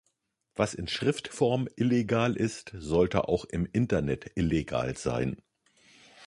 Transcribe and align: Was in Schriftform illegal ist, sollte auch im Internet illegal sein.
Was 0.55 0.73
in 0.73 0.87
Schriftform 0.87 1.67
illegal 1.75 2.35
ist, 2.35 2.73
sollte 2.75 3.27
auch 3.27 3.45
im 3.45 3.67
Internet 3.71 4.31
illegal 4.35 4.97
sein. 4.97 5.37